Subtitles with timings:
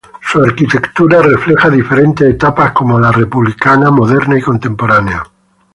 [0.19, 5.23] Su arquitectura refleja diferentes etapas como la republicana, moderna y contemporánea.